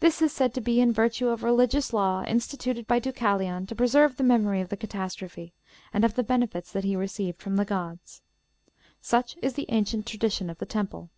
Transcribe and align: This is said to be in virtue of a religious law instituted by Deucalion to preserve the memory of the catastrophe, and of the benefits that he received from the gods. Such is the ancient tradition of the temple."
This 0.00 0.20
is 0.20 0.32
said 0.32 0.52
to 0.54 0.60
be 0.60 0.80
in 0.80 0.92
virtue 0.92 1.28
of 1.28 1.44
a 1.44 1.46
religious 1.46 1.92
law 1.92 2.24
instituted 2.24 2.84
by 2.88 2.98
Deucalion 2.98 3.64
to 3.68 3.76
preserve 3.76 4.16
the 4.16 4.24
memory 4.24 4.60
of 4.60 4.70
the 4.70 4.76
catastrophe, 4.76 5.52
and 5.92 6.04
of 6.04 6.14
the 6.14 6.24
benefits 6.24 6.72
that 6.72 6.82
he 6.82 6.96
received 6.96 7.40
from 7.40 7.54
the 7.54 7.64
gods. 7.64 8.22
Such 9.00 9.36
is 9.40 9.54
the 9.54 9.66
ancient 9.68 10.04
tradition 10.04 10.50
of 10.50 10.58
the 10.58 10.66
temple." 10.66 11.10